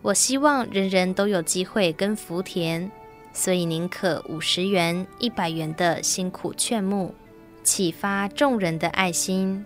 [0.03, 2.91] 我希望人人都有机会跟福田，
[3.34, 7.15] 所以宁可五十元、一百元的辛苦劝募，
[7.63, 9.65] 启发众人的爱心。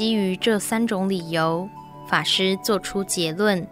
[0.00, 1.68] 基于这三种理由，
[2.08, 3.68] 法师做出结论：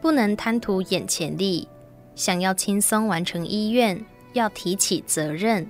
[0.00, 1.66] 不能贪图眼前利，
[2.14, 4.00] 想要轻松完成医院，
[4.34, 5.68] 要提起责任，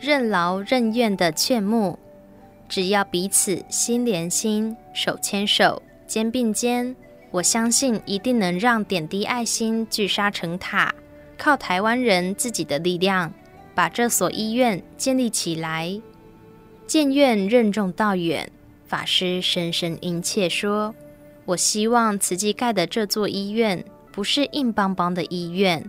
[0.00, 1.96] 任劳任怨的劝募。
[2.68, 6.96] 只要彼此心连心、手牵手、肩并肩，
[7.30, 10.92] 我相信一定能让点滴爱心聚沙成塔，
[11.38, 13.32] 靠台湾人自己的力量，
[13.76, 16.02] 把这所医院建立起来。
[16.88, 18.50] 建院任重道远。
[18.90, 20.92] 法师深深殷切说
[21.46, 25.88] ：“我希望慈济盖的这座医院不是硬邦邦的医院，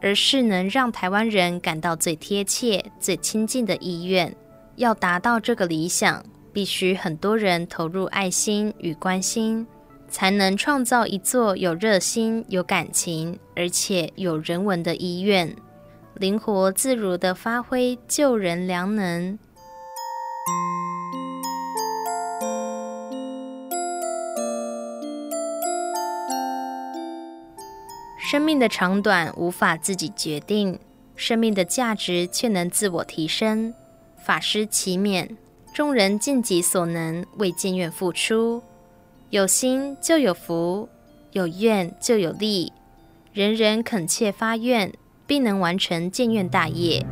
[0.00, 4.34] 而是能让台湾人感到最贴切、最亲近的医院。
[4.76, 9.66] 要达到这个理想，必须很多人投入爱心与关心，
[10.08, 15.54] 才能创造一座有热心、有感情，而且有人文的医院，
[16.14, 19.38] 灵活自如地发挥救人良能。”
[28.30, 30.78] 生命的长短无法自己决定，
[31.16, 33.74] 生命的价值却能自我提升。
[34.22, 35.28] 法师祈勉
[35.74, 38.62] 众人尽己所能为建院付出，
[39.30, 40.88] 有心就有福，
[41.32, 42.72] 有愿就有利，
[43.32, 44.92] 人人恳切发愿，
[45.26, 47.04] 必能完成建院大业。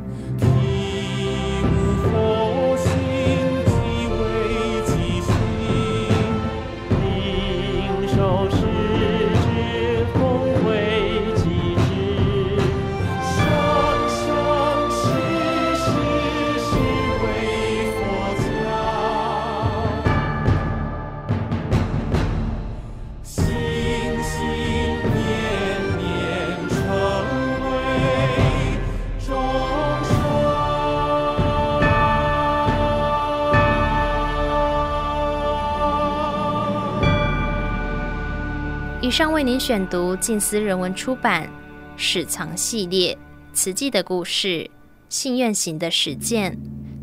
[39.18, 41.42] 上为您选读静思人文出版
[41.96, 43.18] 《史藏系列：
[43.52, 44.70] 慈济的故事——
[45.10, 46.52] 信愿行的实践》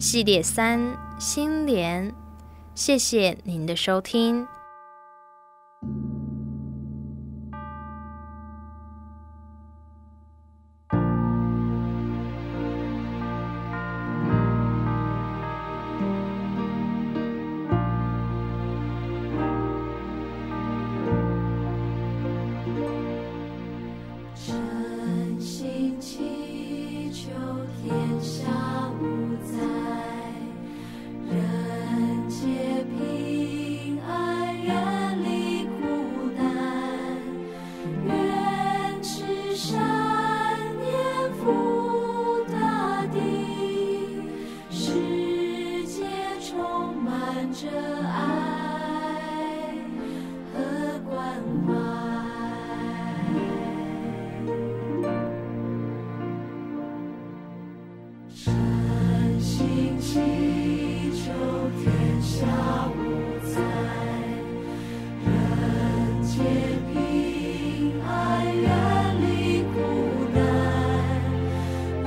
[0.01, 0.79] 系列三
[1.19, 2.09] 心莲。
[2.73, 4.47] 谢谢您的收听。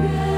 [0.01, 0.38] Yeah.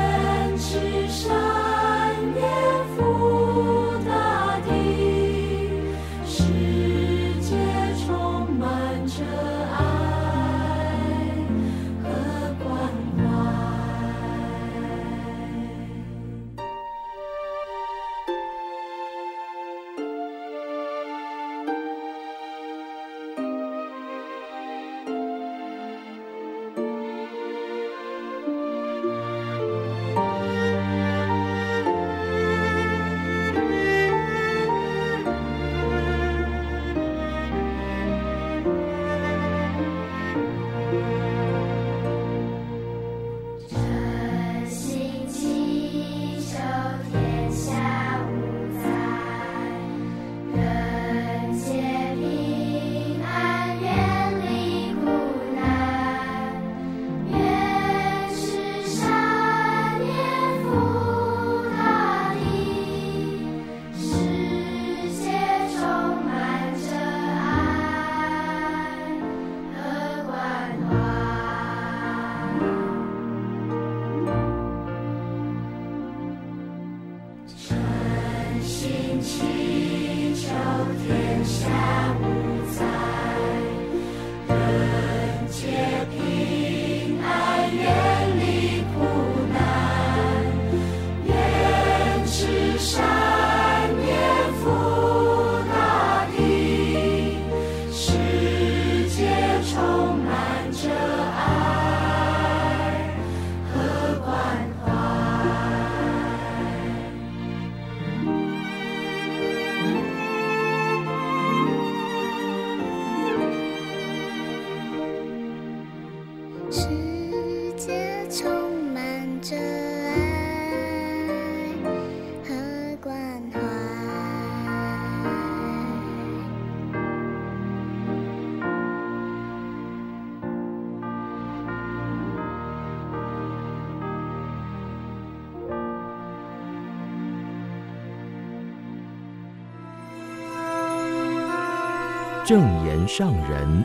[142.50, 143.84] 正言上人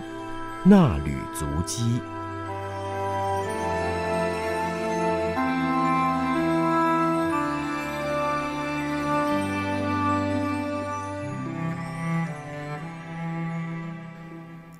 [0.63, 1.83] 那履足迹。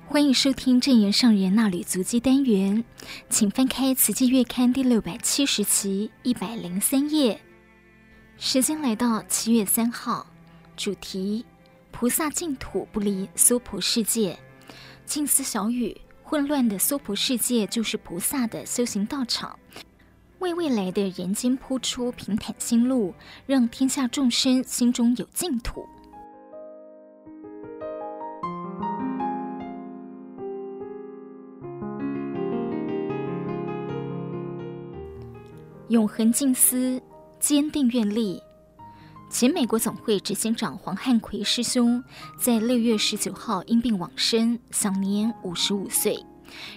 [0.08, 2.82] 欢迎收听正言上人那履足迹单元，
[3.30, 7.40] 请翻开《慈济月刊》第六百七十期一百零三页。
[8.36, 10.26] 时间来到七月三号，
[10.76, 11.46] 主题。
[11.98, 14.38] 菩萨净土不离娑婆世界，
[15.06, 19.58] 静思小语：混乱的娑婆世界就是菩萨的修行道场，
[20.40, 23.14] 为未来的人间铺出平坦心路，
[23.46, 25.86] 让天下众生心中有净土。
[35.88, 37.00] 永恒静思，
[37.40, 38.42] 坚定愿力。
[39.28, 42.02] 前美国总会执行长黄汉奎师兄
[42.38, 46.18] 在六月十九号因病往生，享年五十五岁，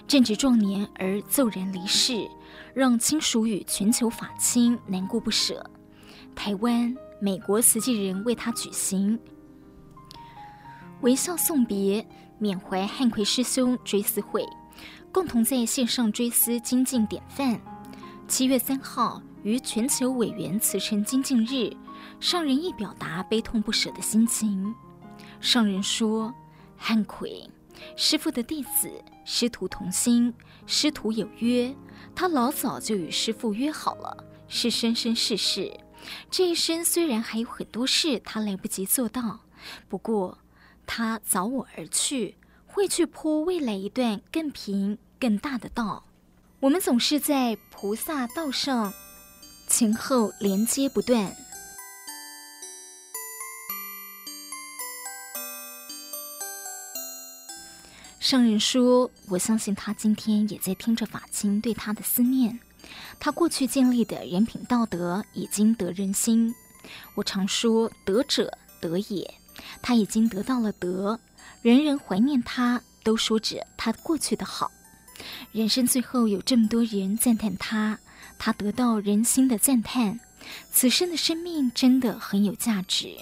[0.06, 2.28] 正值壮年而骤然离世，
[2.74, 5.64] 让亲属与全球法亲难过不舍。
[6.34, 9.18] 台湾、美国慈济人为他举行
[11.00, 12.06] 微笑送别、
[12.38, 14.44] 缅怀汉奎师兄追思会，
[15.10, 17.58] 共同在线上追思精进典范。
[18.30, 21.76] 七月三号于全球委员辞呈精进日。
[22.20, 24.72] 上人亦表达悲痛不舍的心情。
[25.40, 26.32] 上人说
[26.78, 27.50] ：“汉奎，
[27.96, 28.88] 师父的弟子，
[29.24, 30.32] 师徒同心，
[30.64, 31.74] 师徒有约。
[32.14, 35.76] 他老早就与师父约好了，是生生世世。
[36.30, 39.40] 这一生虽然还有很多事他来不及做到，
[39.88, 40.38] 不过
[40.86, 46.04] 他早我而去，会去铺未来一段更平更大的道。
[46.60, 48.92] 我们总是在菩萨道上，
[49.66, 51.34] 前后连接不断。”
[58.20, 62.60] 上人说：“我相信他今天也在听着法经对他的思念。
[63.18, 66.54] 他过去建立的人品道德已经得人心。
[67.14, 68.52] 我常说德者
[68.82, 69.34] 德也，
[69.80, 71.18] 他已经得到了德。
[71.62, 74.70] 人人怀念他，都说着他过去的好。
[75.52, 77.98] 人生最后有这么多人赞叹他，
[78.38, 80.20] 他得到人心的赞叹。
[80.70, 83.16] 此生的生命真的很有价值。”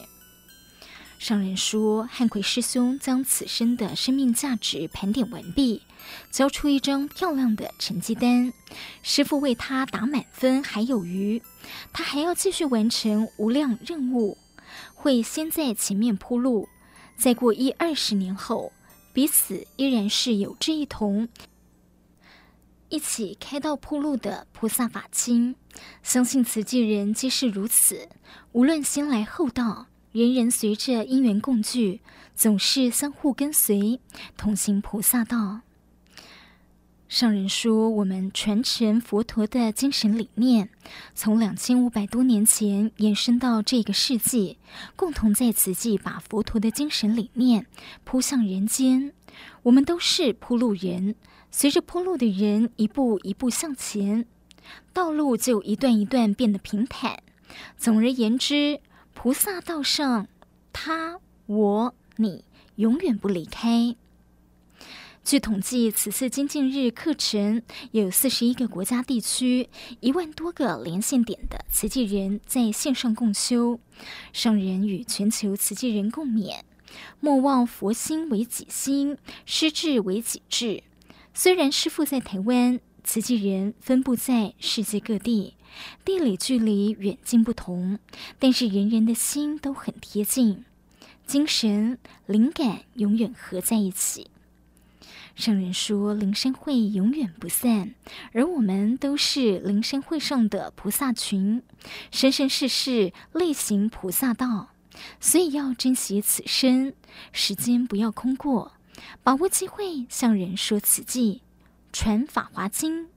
[1.18, 5.82] 上人说，汉奎师兄将此生的生命价值盘点完毕，
[6.30, 8.52] 交出一张漂亮的成绩单。
[9.02, 11.42] 师父为他打满分，还有余，
[11.92, 14.38] 他还要继续完成无量任务，
[14.94, 16.68] 会先在前面铺路。
[17.16, 18.72] 再过一二十年后，
[19.12, 21.26] 彼此依然是有志一同，
[22.88, 25.54] 一起开道铺路的菩萨法亲。
[26.02, 28.08] 相信慈济人皆是如此，
[28.52, 29.86] 无论先来后到。
[30.10, 32.00] 人人随着因缘共聚，
[32.34, 34.00] 总是相互跟随，
[34.38, 35.60] 同行菩萨道。
[37.08, 40.70] 上人说，我们传承佛陀的精神理念，
[41.14, 44.58] 从两千五百多年前延伸到这个世纪，
[44.96, 47.66] 共同在此际把佛陀的精神理念
[48.04, 49.12] 铺向人间。
[49.64, 51.14] 我们都是铺路人，
[51.50, 54.26] 随着铺路的人一步一步向前，
[54.92, 57.22] 道路就一段一段变得平坦。
[57.76, 58.80] 总而言之。
[59.20, 60.28] 菩萨道上，
[60.72, 62.44] 他、我、你
[62.76, 63.96] 永远不离开。
[65.24, 69.68] 据统计，此次精进日课程有四十一个国家地区，
[69.98, 73.80] 一万多个连线点的慈济人在线上共修。
[74.32, 76.60] 上人与全球慈济人共勉：
[77.18, 80.84] 莫忘佛心为己心，师智为己智。
[81.40, 82.80] 虽然师父在台湾。
[83.04, 85.54] 慈济人分布在世界各地，
[86.04, 88.00] 地理距离远近不同，
[88.40, 90.64] 但是人人的心都很贴近，
[91.26, 94.26] 精神灵感永远合在一起。
[95.36, 97.94] 上人说：“灵山会永远不散，
[98.32, 101.62] 而我们都是灵山会上的菩萨群，
[102.10, 104.70] 生生世世力行菩萨道，
[105.18, 106.92] 所以要珍惜此生，
[107.32, 108.72] 时间不要空过，
[109.22, 111.42] 把握机会向人说慈济，
[111.92, 113.08] 传法华经。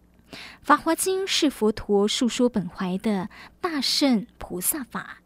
[0.61, 3.29] 法华经是佛陀述说本怀的
[3.59, 5.17] 大圣菩萨法。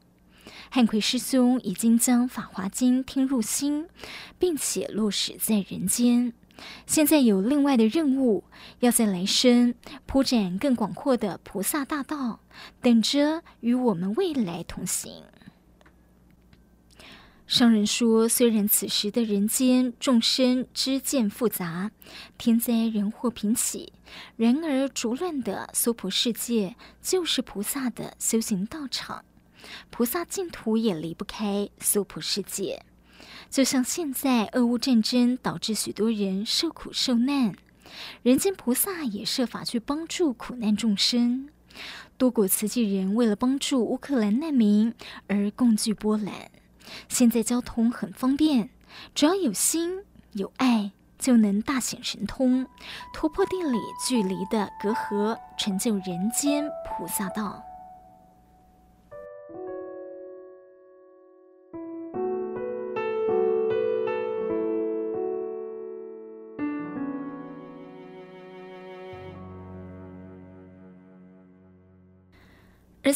[0.70, 3.88] 汉奎师兄已经将法华经听入心，
[4.40, 6.34] 并且落实在人间。”
[6.88, 8.46] 现在有另外的任务，
[8.80, 9.76] 要在来生
[10.06, 12.40] 铺展更广阔的菩萨大道，
[12.82, 15.26] 等着与我们未来同行。
[17.48, 21.92] 上人说，虽然此时的人间众生之见复杂，
[22.40, 23.94] 天灾人祸频起，
[24.36, 29.24] 然而浊乱的娑婆世界就是菩萨的修行道场，
[29.92, 32.84] 菩萨净土也离不开娑婆世界。
[33.52, 37.54] 就像现在俄乌战争导致许多人受苦受难，
[38.24, 41.50] 人间菩萨也设法去帮助苦难众生。
[42.18, 44.92] 多国慈济人为了帮助乌克兰难民
[45.28, 46.50] 而共聚波兰。
[47.10, 48.70] 现在交通很方便，
[49.14, 52.68] 只要有心有爱，就能大显神通，
[53.14, 53.78] 突破地理
[54.08, 57.64] 距离的隔阂，成就人间菩萨道。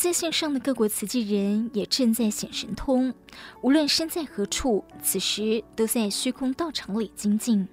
[0.01, 3.13] 在线上的各国慈济人也正在显神通，
[3.61, 7.67] 无论身在何处，此时都在虚空道场里精进，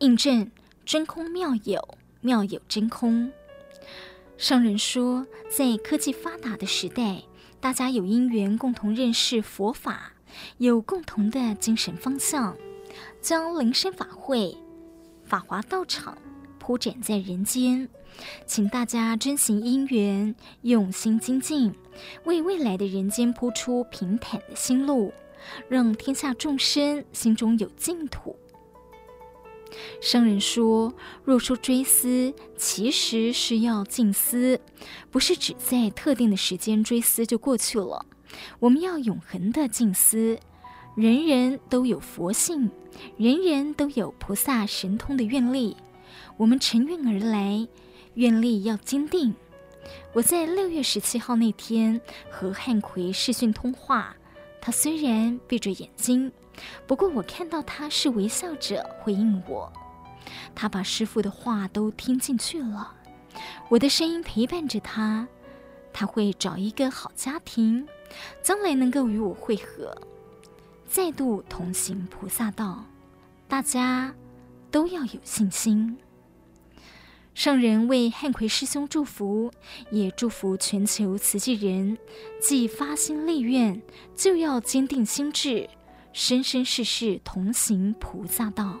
[0.00, 0.50] 印证
[0.84, 3.30] 真空妙有，妙有真空。
[4.36, 7.22] 上人说，在科技发达的时代，
[7.60, 10.12] 大家有因缘共同认识佛法，
[10.58, 12.56] 有共同的精神方向，
[13.20, 14.56] 将灵山法会、
[15.24, 16.18] 法华道场
[16.58, 17.88] 铺展在人间。
[18.46, 21.74] 请大家珍惜因缘，用心精进，
[22.24, 25.12] 为未来的人间铺出平坦的心路，
[25.68, 28.36] 让天下众生心中有净土。
[30.00, 30.92] 上人说
[31.22, 34.60] ：“若说追思，其实是要静思，
[35.10, 38.04] 不是只在特定的时间追思就过去了。
[38.58, 40.38] 我们要永恒的静思。
[40.96, 42.68] 人人都有佛性，
[43.16, 45.76] 人人都有菩萨神通的愿力，
[46.36, 47.68] 我们乘愿而来。”
[48.14, 49.34] 愿力要坚定。
[50.12, 52.00] 我在六月十七号那天
[52.30, 54.14] 和汉奎视讯通话，
[54.60, 56.30] 他虽然闭着眼睛，
[56.86, 59.72] 不过我看到他是微笑着回应我。
[60.54, 62.94] 他把师父的话都听进去了，
[63.68, 65.26] 我的声音陪伴着他。
[65.92, 67.84] 他会找一个好家庭，
[68.42, 69.96] 将来能够与我会合，
[70.86, 72.84] 再度同行菩萨道。
[73.48, 74.14] 大家
[74.70, 75.96] 都要有信心。
[77.42, 79.50] 圣人为汉奎师兄祝福，
[79.90, 81.96] 也祝福全球慈济人，
[82.38, 83.80] 既发心立愿，
[84.14, 85.66] 就要坚定心志，
[86.12, 88.78] 生生世世同行菩萨道。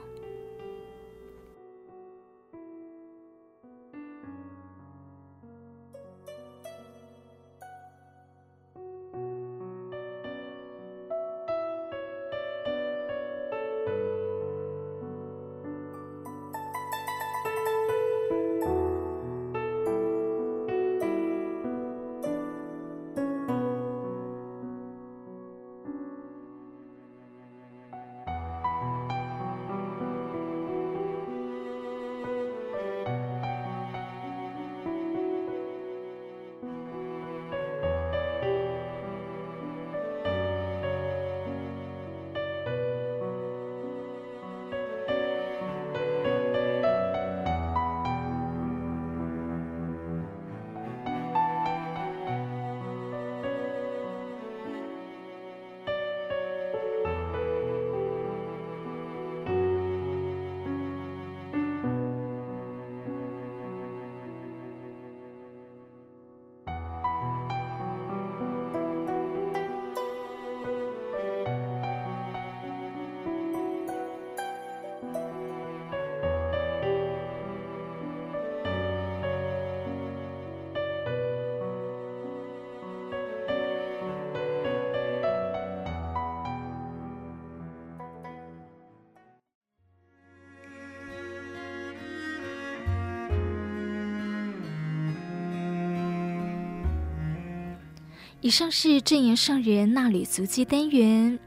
[98.50, 101.38] 上是正言上人纳履足迹单元，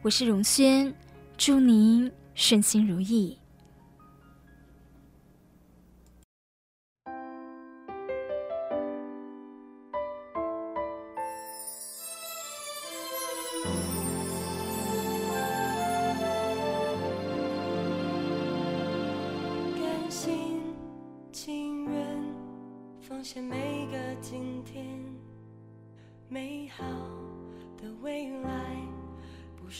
[0.00, 0.94] 我是荣轩，
[1.36, 3.39] 祝您顺心如意。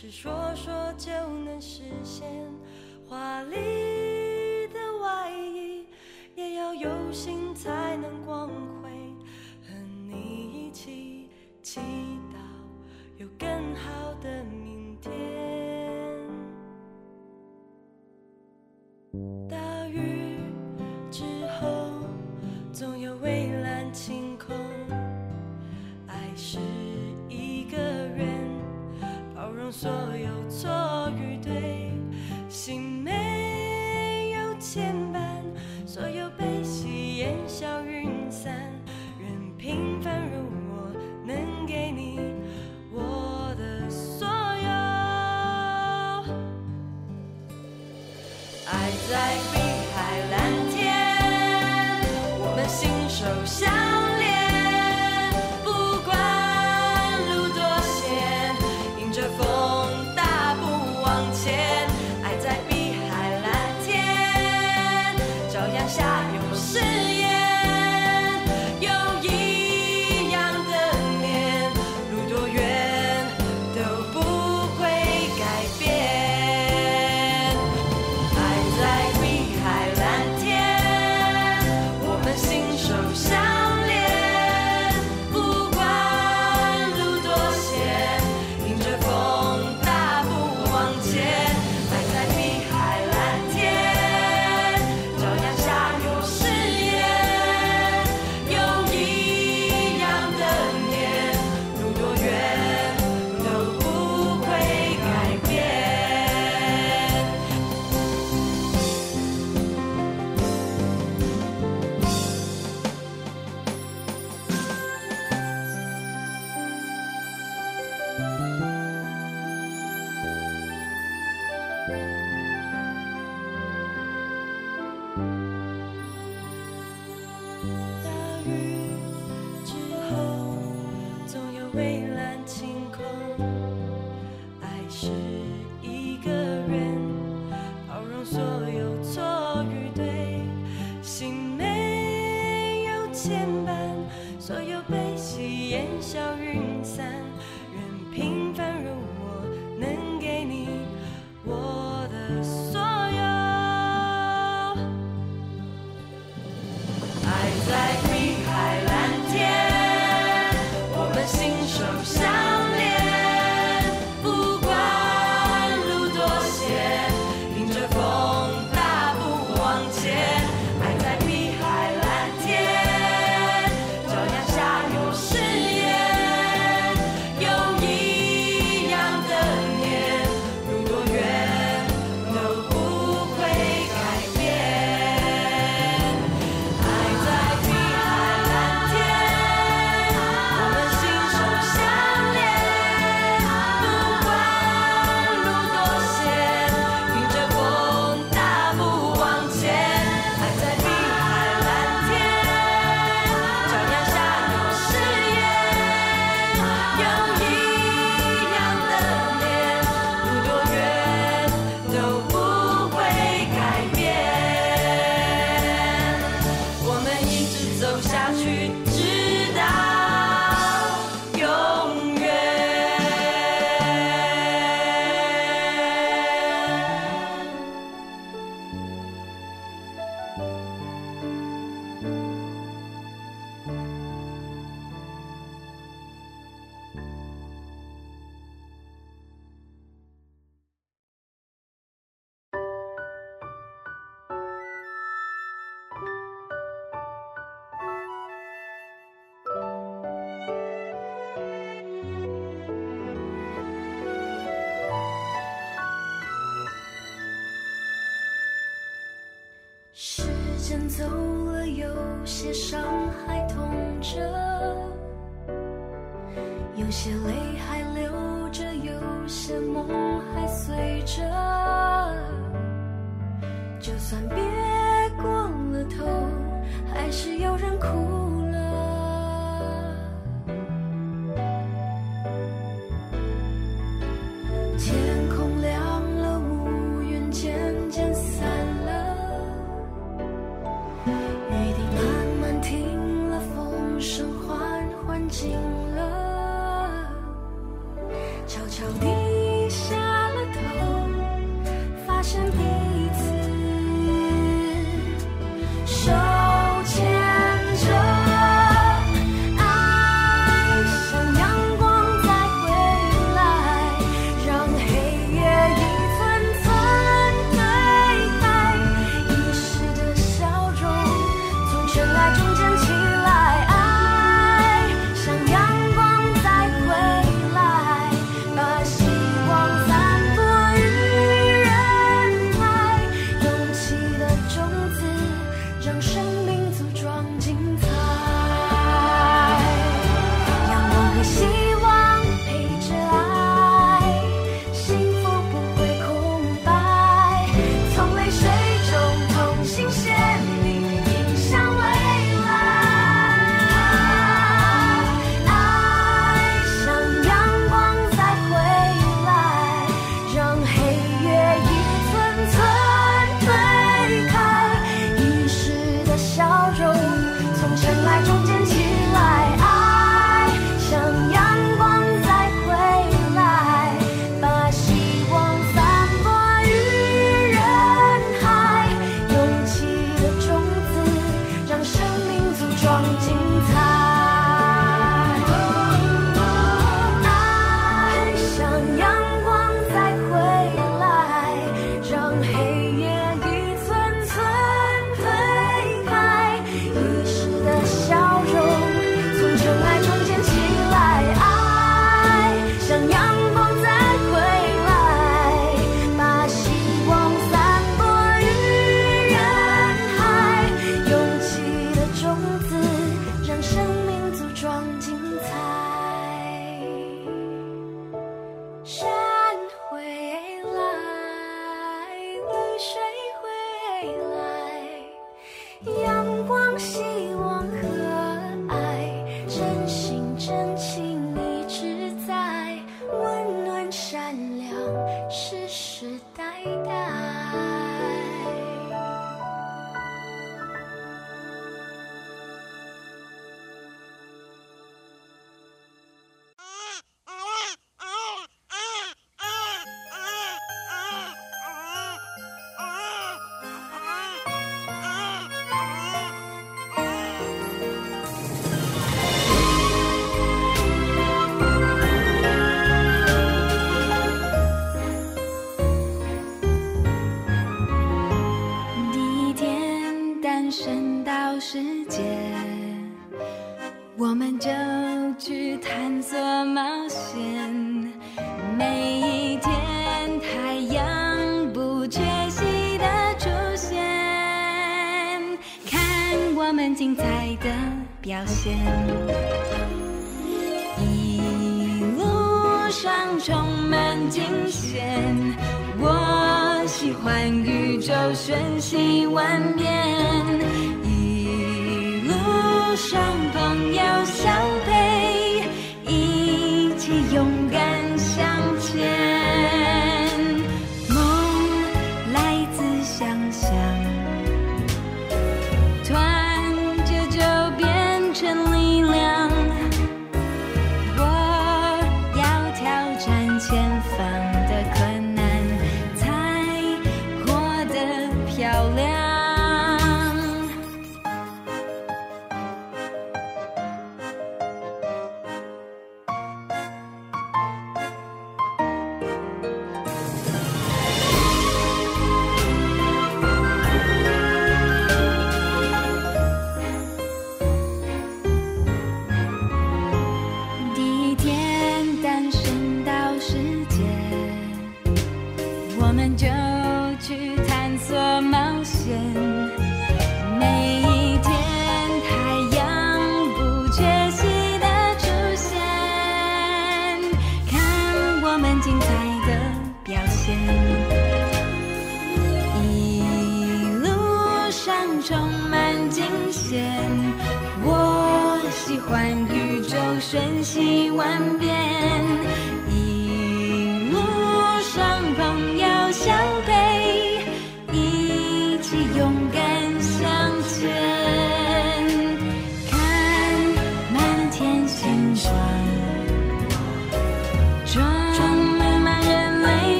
[0.00, 1.10] 是说说就
[1.44, 2.24] 能实现
[3.08, 3.56] 华丽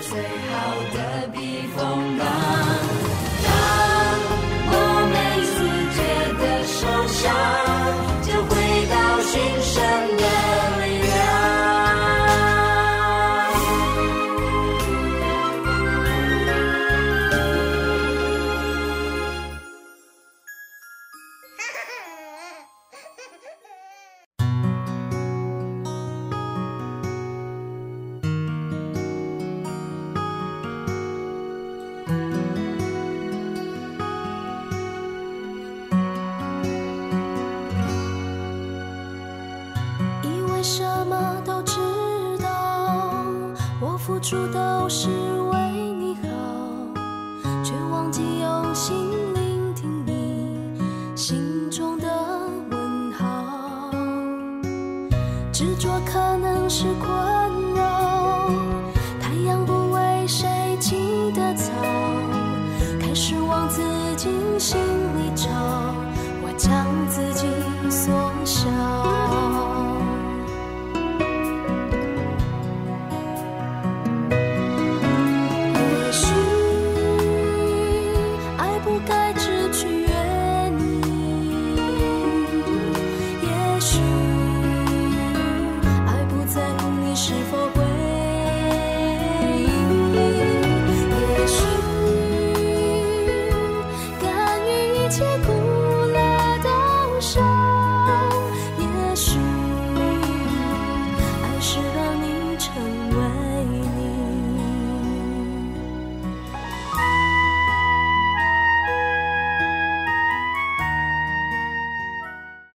[0.00, 3.33] 最好的避风港。